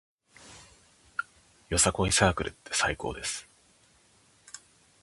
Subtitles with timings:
[1.69, 3.47] よさこいサークルって最高です